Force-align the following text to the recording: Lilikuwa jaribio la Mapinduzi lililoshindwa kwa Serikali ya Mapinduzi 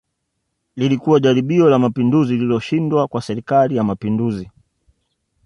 Lilikuwa 0.75 1.19
jaribio 1.19 1.69
la 1.69 1.79
Mapinduzi 1.79 2.33
lililoshindwa 2.33 3.07
kwa 3.07 3.21
Serikali 3.21 3.75
ya 3.75 3.83
Mapinduzi 3.83 4.51